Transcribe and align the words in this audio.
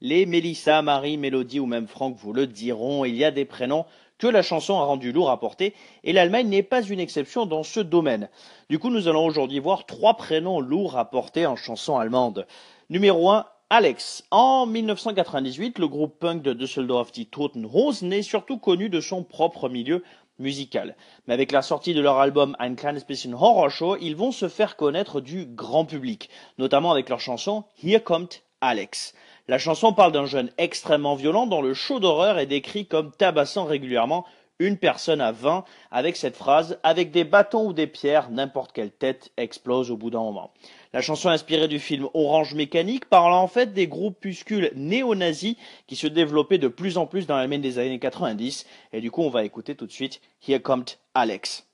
Les 0.00 0.26
Mélissa, 0.26 0.80
Marie, 0.80 1.16
Mélodie 1.16 1.58
ou 1.58 1.66
même 1.66 1.88
Franck 1.88 2.16
vous 2.16 2.32
le 2.32 2.46
diront, 2.46 3.04
il 3.04 3.16
y 3.16 3.24
a 3.24 3.32
des 3.32 3.44
prénoms 3.44 3.84
que 4.18 4.28
la 4.28 4.42
chanson 4.42 4.78
a 4.78 4.84
rendu 4.84 5.10
lourd 5.10 5.28
à 5.28 5.40
porter 5.40 5.74
et 6.04 6.12
l'Allemagne 6.12 6.48
n'est 6.48 6.62
pas 6.62 6.82
une 6.82 7.00
exception 7.00 7.46
dans 7.46 7.64
ce 7.64 7.80
domaine. 7.80 8.28
Du 8.70 8.78
coup, 8.78 8.90
nous 8.90 9.08
allons 9.08 9.26
aujourd'hui 9.26 9.58
voir 9.58 9.86
trois 9.86 10.14
prénoms 10.14 10.60
lourds 10.60 10.96
à 10.96 11.10
porter 11.10 11.46
en 11.46 11.56
chanson 11.56 11.98
allemande. 11.98 12.46
Numéro 12.90 13.28
1, 13.30 13.44
Alex. 13.70 14.22
En 14.30 14.66
1998, 14.66 15.80
le 15.80 15.88
groupe 15.88 16.16
punk 16.20 16.42
de 16.42 16.52
Düsseldorf, 16.52 17.10
die 17.10 17.26
Toten 17.26 17.68
Hosen, 17.70 18.12
est 18.12 18.22
surtout 18.22 18.58
connu 18.58 18.88
de 18.88 19.00
son 19.00 19.24
propre 19.24 19.68
milieu 19.68 20.04
musical. 20.38 20.94
Mais 21.26 21.34
avec 21.34 21.50
la 21.50 21.62
sortie 21.62 21.92
de 21.92 22.00
leur 22.00 22.18
album 22.18 22.56
Ein 22.60 22.76
kleines 22.76 23.02
bisschen 23.08 23.34
Horror 23.34 23.70
Show, 23.70 23.96
ils 24.00 24.14
vont 24.14 24.30
se 24.30 24.48
faire 24.48 24.76
connaître 24.76 25.20
du 25.20 25.44
grand 25.44 25.84
public, 25.84 26.30
notamment 26.56 26.92
avec 26.92 27.08
leur 27.08 27.18
chanson 27.18 27.64
Here 27.82 28.00
kommt 28.00 28.42
Alex. 28.60 29.12
La 29.50 29.56
chanson 29.56 29.94
parle 29.94 30.12
d'un 30.12 30.26
jeune 30.26 30.50
extrêmement 30.58 31.14
violent 31.14 31.46
dont 31.46 31.62
le 31.62 31.72
show 31.72 32.00
d'horreur 32.00 32.38
est 32.38 32.44
décrit 32.44 32.84
comme 32.84 33.12
tabassant 33.12 33.64
régulièrement 33.64 34.26
une 34.58 34.76
personne 34.76 35.22
à 35.22 35.32
20 35.32 35.64
avec 35.90 36.16
cette 36.16 36.36
phrase 36.36 36.78
Avec 36.82 37.12
des 37.12 37.24
bâtons 37.24 37.68
ou 37.68 37.72
des 37.72 37.86
pierres, 37.86 38.28
n'importe 38.30 38.72
quelle 38.72 38.90
tête 38.90 39.30
explose 39.38 39.90
au 39.90 39.96
bout 39.96 40.10
d'un 40.10 40.18
moment. 40.18 40.52
La 40.92 41.00
chanson 41.00 41.30
inspirée 41.30 41.68
du 41.68 41.78
film 41.78 42.08
Orange 42.12 42.52
Mécanique 42.52 43.06
parle 43.06 43.32
en 43.32 43.48
fait 43.48 43.72
des 43.72 43.86
groupuscules 43.86 44.70
néo-nazis 44.74 45.56
qui 45.86 45.96
se 45.96 46.08
développaient 46.08 46.58
de 46.58 46.68
plus 46.68 46.98
en 46.98 47.06
plus 47.06 47.26
dans 47.26 47.36
l'Allemagne 47.36 47.62
des 47.62 47.78
années 47.78 47.98
90. 47.98 48.66
Et 48.92 49.00
du 49.00 49.10
coup, 49.10 49.22
on 49.22 49.30
va 49.30 49.44
écouter 49.44 49.74
tout 49.74 49.86
de 49.86 49.92
suite 49.92 50.20
Here 50.46 50.60
Comes 50.60 50.84
Alex. 51.14 51.66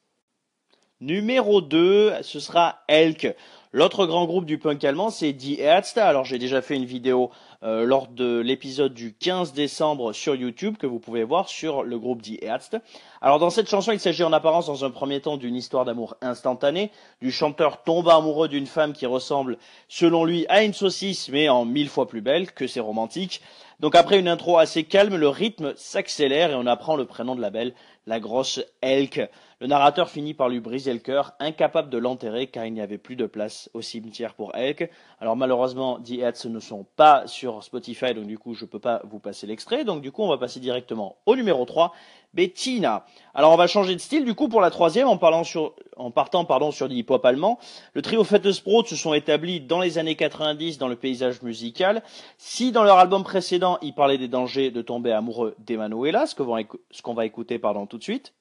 Numéro 1.01 1.61
2, 1.61 2.23
ce 2.23 2.39
sera 2.39 2.85
Elk. 2.87 3.35
L'autre 3.77 4.07
grand 4.07 4.25
groupe 4.27 4.45
du 4.45 4.57
punk 4.57 4.85
allemand, 4.85 5.11
c'est 5.11 5.33
Die 5.33 5.59
Ärzte. 5.59 5.99
Alors 5.99 6.25
j'ai 6.25 6.39
déjà 6.39 6.63
fait 6.63 6.77
une 6.77 6.85
vidéo 6.85 7.33
euh, 7.65 7.85
lors 7.85 8.07
de 8.07 8.39
l'épisode 8.39 8.95
du 8.95 9.15
15 9.15 9.53
décembre 9.53 10.13
sur 10.13 10.37
YouTube 10.37 10.77
que 10.77 10.87
vous 10.87 11.01
pouvez 11.01 11.25
voir 11.25 11.49
sur 11.49 11.83
le 11.83 11.99
groupe 11.99 12.23
Die 12.23 12.39
Ärzte. 12.41 12.77
Alors 13.21 13.41
dans 13.41 13.51
cette 13.51 13.69
chanson, 13.69 13.91
il 13.91 13.99
s'agit 13.99 14.23
en 14.23 14.33
apparence 14.33 14.67
dans 14.67 14.85
un 14.85 14.91
premier 14.91 15.21
temps 15.21 15.37
d'une 15.39 15.57
histoire 15.57 15.85
d'amour 15.85 16.15
instantanée. 16.21 16.93
Du 17.21 17.33
chanteur 17.33 17.83
tombe 17.83 18.09
amoureux 18.09 18.47
d'une 18.47 18.67
femme 18.69 18.93
qui 18.93 19.07
ressemble, 19.07 19.59
selon 19.89 20.25
lui, 20.25 20.47
à 20.49 20.63
une 20.63 20.73
saucisse, 20.73 21.29
mais 21.29 21.49
en 21.49 21.65
mille 21.65 21.89
fois 21.89 22.07
plus 22.07 22.21
belle, 22.21 22.53
que 22.53 22.69
c'est 22.69 22.79
romantique. 22.79 23.43
Donc 23.85 23.97
après 23.97 24.19
une 24.19 24.29
intro 24.29 24.57
assez 24.57 24.85
calme, 24.85 25.15
le 25.15 25.29
rythme 25.29 25.75
s'accélère 25.77 26.51
et 26.51 26.55
on 26.55 26.65
apprend 26.65 26.97
le 26.97 27.05
prénom 27.05 27.35
de 27.35 27.43
la 27.43 27.51
belle, 27.51 27.75
la 28.07 28.19
grosse 28.19 28.63
Elk. 28.81 29.21
Le 29.61 29.67
narrateur 29.67 30.11
finit 30.11 30.35
par 30.35 30.49
lui 30.49 30.61
briser 30.61 30.93
le 30.93 30.99
cœur, 30.99 31.33
incapable 31.39 31.89
de 31.89 31.99
l'enterrer 31.99 32.47
car 32.49 32.67
il 32.67 32.73
n'y 32.73 32.81
avait 32.81 32.99
plus 32.99 33.17
de 33.17 33.27
place 33.27 33.71
au 33.73 33.83
cimetière 33.83 34.35
pour 34.35 34.55
Elk. 34.55 34.91
Alors 35.21 35.37
malheureusement, 35.37 36.01
The 36.01 36.23
Hats 36.23 36.49
ne 36.49 36.61
sont 36.61 36.87
pas 36.97 37.27
sur 37.27 37.63
Spotify, 37.63 38.15
donc 38.15 38.27
du 38.27 38.39
coup 38.39 38.55
je 38.55 38.65
ne 38.65 38.69
peux 38.69 38.79
pas 38.79 39.01
vous 39.05 39.21
passer 39.21 39.47
l'extrait. 39.47 39.85
Donc 39.85 40.03
du 40.03 40.13
coup 40.13 40.23
on 40.23 40.29
va 40.29 40.39
passer 40.39 40.61
directement 40.61 41.17
au 41.25 41.37
numéro 41.37 41.65
3, 41.65 41.95
Bettina. 42.35 43.07
Alors 43.33 43.53
on 43.53 43.57
va 43.57 43.67
changer 43.67 43.95
de 43.95 44.01
style 44.01 44.25
du 44.25 44.35
coup 44.35 44.49
pour 44.49 44.61
la 44.61 44.71
troisième 44.71 45.09
en, 45.09 45.17
parlant 45.17 45.45
sur, 45.45 45.75
en 45.97 46.11
partant 46.11 46.45
pardon, 46.45 46.73
sur 46.73 46.89
du 46.89 46.97
hip-hop 46.97 47.25
allemand. 47.25 47.59
Le 47.95 48.03
trio 48.03 48.25
Fettes 48.25 48.63
Brot 48.65 48.85
se 48.85 48.97
sont 48.97 49.15
établis 49.15 49.61
dans 49.61 49.81
les 49.81 49.99
années 49.99 50.17
90 50.17 50.79
dans 50.79 50.89
le 50.89 50.97
paysage 50.97 51.43
musical. 51.43 52.03
Si 52.37 52.73
dans 52.73 52.83
leur 52.83 52.99
album 52.99 53.23
précédent 53.23 53.74
ils 53.83 53.95
parlaient 53.95 54.19
des 54.19 54.29
dangers 54.29 54.71
de 54.71 54.83
tomber 54.83 55.13
amoureux 55.13 55.55
d'Emanuela, 55.59 56.27
ce 56.27 56.35
qu'on 56.35 57.15
va 57.15 57.27
écouter 57.27 57.59
pardon, 57.59 57.87
tout 57.87 57.99
de 57.99 58.03
suite, 58.03 58.35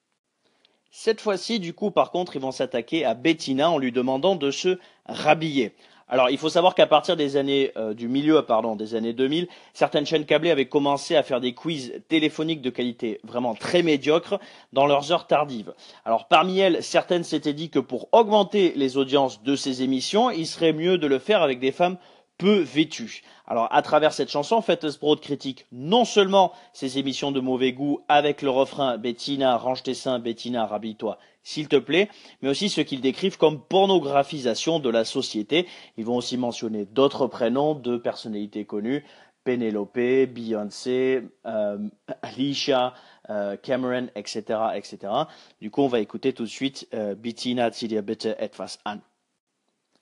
cette 0.96 1.22
fois-ci, 1.22 1.60
du 1.60 1.74
coup, 1.74 1.90
par 1.90 2.12
contre, 2.12 2.36
ils 2.36 2.42
vont 2.42 2.52
s'attaquer 2.52 3.04
à 3.04 3.16
Bettina 3.16 3.72
en 3.72 3.80
lui 3.80 3.92
demandant 3.92 4.36
de 4.36 4.52
se 4.52 4.78
rhabiller. 5.08 5.74
Alors, 6.08 6.30
il 6.30 6.38
faut 6.38 6.50
savoir 6.50 6.76
qu'à 6.76 6.86
partir 6.86 7.18
des 7.18 7.36
années 7.36 7.72
euh, 7.78 7.96
du 7.96 8.08
milieu, 8.08 8.46
des 8.78 8.94
années 8.94 9.14
2000, 9.14 9.48
certaines 9.74 10.06
chaînes 10.06 10.26
câblées 10.26 10.52
avaient 10.52 10.68
commencé 10.68 11.16
à 11.16 11.24
faire 11.24 11.42
des 11.42 11.56
quiz 11.56 11.94
téléphoniques 12.10 12.62
de 12.62 12.70
qualité 12.70 13.20
vraiment 13.24 13.56
très 13.56 13.82
médiocre 13.82 14.40
dans 14.72 14.86
leurs 14.86 15.12
heures 15.12 15.26
tardives. 15.26 15.74
Alors, 16.06 16.28
parmi 16.28 16.60
elles, 16.60 16.84
certaines 16.84 17.24
s'étaient 17.24 17.54
dit 17.54 17.72
que 17.72 17.80
pour 17.80 18.10
augmenter 18.12 18.74
les 18.76 18.96
audiences 18.96 19.42
de 19.42 19.56
ces 19.56 19.82
émissions, 19.82 20.30
il 20.30 20.46
serait 20.46 20.74
mieux 20.74 21.00
de 21.00 21.08
le 21.08 21.18
faire 21.18 21.42
avec 21.42 21.60
des 21.60 21.72
femmes 21.72 21.98
peu 22.38 22.60
vêtu. 22.60 23.24
Alors 23.48 23.68
à 23.72 23.82
travers 23.82 24.14
cette 24.14 24.30
chanson, 24.30 24.62
Fettesbrot 24.62 25.18
critique 25.18 25.66
non 25.72 26.06
seulement 26.06 26.52
ces 26.74 26.98
émissions 26.98 27.32
de 27.32 27.40
mauvais 27.40 27.74
goût 27.74 28.02
avec 28.08 28.42
le 28.42 28.50
refrain 28.50 28.98
Bettina, 28.98 29.58
range 29.58 29.84
tes 29.84 29.94
seins, 29.94 30.20
Bettina, 30.20 30.66
rhabille-toi, 30.66 31.18
s'il 31.44 31.68
te 31.68 31.76
plaît, 31.76 32.10
mais 32.42 32.50
aussi 32.50 32.70
ce 32.70 32.82
qu'ils 32.82 33.02
décrivent 33.02 33.38
comme 33.38 33.62
pornographisation 33.62 34.80
de 34.80 34.90
la 34.90 35.06
société. 35.06 35.68
Ils 35.98 36.06
vont 36.06 36.18
aussi 36.18 36.38
mentionner 36.38 36.86
d'autres 36.86 37.28
prénoms 37.28 37.76
de 37.76 37.98
personnalités 37.98 38.66
connues, 38.66 39.04
Penelope, 39.44 40.30
Beyoncé, 40.34 41.24
euh, 41.46 41.78
Alicia, 42.22 42.94
euh, 43.30 43.58
Cameron, 43.58 44.08
etc., 44.16 44.42
etc. 44.76 45.14
Du 45.62 45.70
coup, 45.70 45.82
on 45.82 45.88
va 45.88 46.00
écouter 46.00 46.34
tout 46.34 46.44
de 46.44 46.50
suite 46.50 46.88
euh, 46.94 47.16
Bettina, 47.16 47.72
zieh 47.72 47.88
dir 47.88 48.04
bitte 48.04 48.26
etwas 48.40 48.80
an. 48.86 49.00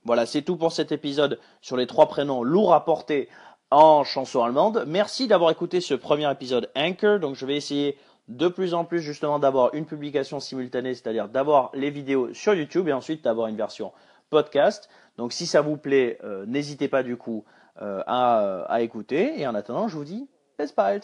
Voilà, 0.04 0.26
c'est 0.26 0.42
tout 0.42 0.56
pour 0.56 0.72
cet 0.72 0.92
épisode 0.92 1.40
sur 1.62 1.78
les 1.78 1.88
trois 1.88 2.08
prénoms 2.08 2.44
lourds 2.44 2.74
à 2.74 2.86
porter 2.86 3.30
en 3.70 4.04
chanson 4.04 4.44
allemande. 4.44 4.84
Merci 4.88 5.28
d'avoir 5.28 5.52
écouté 5.52 5.80
ce 5.80 5.94
premier 5.94 6.30
épisode 6.30 6.70
Anchor. 6.76 7.20
Donc 7.20 7.36
je 7.36 7.46
vais 7.46 7.56
essayer 7.56 7.98
de 8.28 8.48
plus 8.48 8.74
en 8.74 8.86
plus 8.86 9.02
justement 9.02 9.40
d'avoir 9.40 9.74
une 9.74 9.86
publication 9.86 10.40
simultanée, 10.40 10.94
c'est-à-dire 10.94 11.30
d'avoir 11.30 11.70
les 11.74 11.90
vidéos 11.90 12.34
sur 12.34 12.54
YouTube 12.54 12.88
et 12.88 12.94
ensuite 12.94 13.24
d'avoir 13.24 13.48
une 13.48 13.58
version 13.58 13.92
podcast. 14.30 14.90
Donc 15.18 15.34
si 15.34 15.46
ça 15.46 15.62
vous 15.62 15.78
plaît, 15.78 16.18
euh, 16.24 16.46
n'hésitez 16.46 16.88
pas 16.88 17.04
du 17.04 17.18
coup 17.18 17.44
euh, 17.82 18.02
à, 18.08 18.82
écouter. 18.82 19.40
Et 19.40 19.48
en 19.48 19.56
attendant, 19.56 19.88
je 19.88 19.96
vous 19.96 20.06
dis, 20.06 20.28
bis 20.58 20.74
bald 20.76 21.04